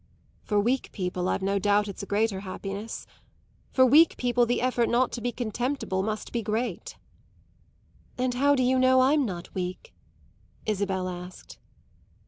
[0.41, 3.05] "For weak people I've no doubt it's a greater happiness.
[3.71, 6.97] For weak people the effort not to be contemptible must be great."
[8.17, 9.93] "And how do you know I'm not weak?"
[10.65, 11.59] Isabel asked.